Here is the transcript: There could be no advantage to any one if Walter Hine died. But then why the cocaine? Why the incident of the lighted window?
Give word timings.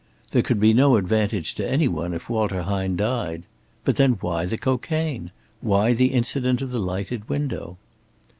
There 0.31 0.41
could 0.41 0.59
be 0.59 0.73
no 0.73 0.95
advantage 0.95 1.53
to 1.53 1.69
any 1.69 1.87
one 1.87 2.11
if 2.15 2.27
Walter 2.27 2.63
Hine 2.63 2.95
died. 2.95 3.43
But 3.85 3.97
then 3.97 4.13
why 4.13 4.47
the 4.47 4.57
cocaine? 4.57 5.29
Why 5.61 5.93
the 5.93 6.07
incident 6.13 6.59
of 6.63 6.71
the 6.71 6.79
lighted 6.79 7.29
window? 7.29 7.77